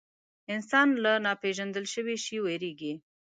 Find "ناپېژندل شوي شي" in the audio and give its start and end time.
1.25-2.35